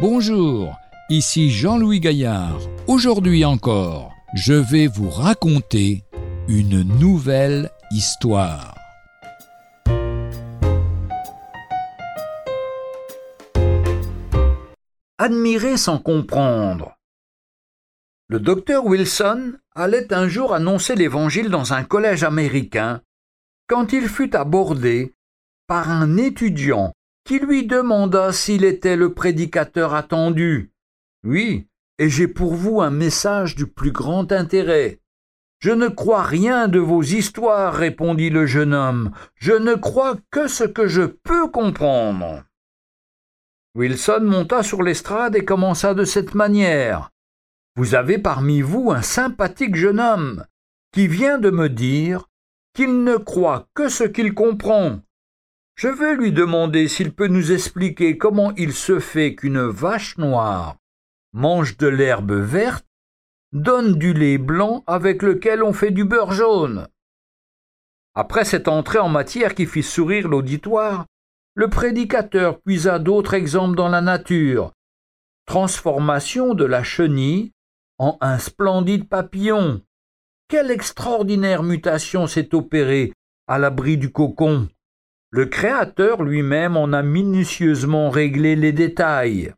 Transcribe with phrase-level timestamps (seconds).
[0.00, 0.78] Bonjour,
[1.10, 2.58] ici Jean-Louis Gaillard.
[2.86, 6.04] Aujourd'hui encore, je vais vous raconter
[6.48, 8.74] une nouvelle histoire.
[15.18, 16.96] Admirer sans comprendre.
[18.28, 23.02] Le docteur Wilson allait un jour annoncer l'Évangile dans un collège américain
[23.68, 25.12] quand il fut abordé
[25.66, 26.94] par un étudiant
[27.30, 30.72] qui lui demanda s'il était le prédicateur attendu.
[31.22, 31.68] Oui,
[32.00, 34.98] et j'ai pour vous un message du plus grand intérêt.
[35.60, 39.12] Je ne crois rien de vos histoires, répondit le jeune homme.
[39.36, 42.42] Je ne crois que ce que je peux comprendre.
[43.76, 47.10] Wilson monta sur l'estrade et commença de cette manière.
[47.76, 50.46] Vous avez parmi vous un sympathique jeune homme
[50.92, 52.28] qui vient de me dire
[52.74, 54.98] qu'il ne croit que ce qu'il comprend.
[55.80, 60.76] Je vais lui demander s'il peut nous expliquer comment il se fait qu'une vache noire
[61.32, 62.84] mange de l'herbe verte,
[63.52, 66.86] donne du lait blanc avec lequel on fait du beurre jaune.
[68.14, 71.06] Après cette entrée en matière qui fit sourire l'auditoire,
[71.54, 74.72] le prédicateur puisa d'autres exemples dans la nature.
[75.46, 77.52] Transformation de la chenille
[77.96, 79.80] en un splendide papillon.
[80.46, 83.14] Quelle extraordinaire mutation s'est opérée
[83.46, 84.68] à l'abri du cocon.
[85.32, 89.54] Le Créateur lui-même en a minutieusement réglé les détails.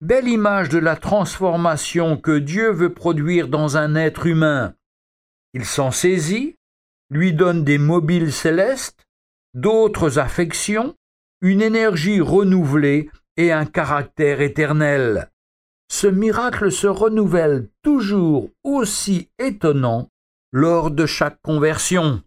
[0.00, 4.74] Belle image de la transformation que Dieu veut produire dans un être humain.
[5.52, 6.56] Il s'en saisit,
[7.10, 9.06] lui donne des mobiles célestes,
[9.54, 10.94] d'autres affections,
[11.40, 15.30] une énergie renouvelée et un caractère éternel.
[15.90, 20.08] Ce miracle se renouvelle toujours aussi étonnant
[20.52, 22.22] lors de chaque conversion.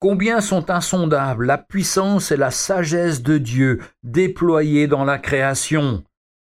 [0.00, 6.04] Combien sont insondables la puissance et la sagesse de Dieu déployées dans la création.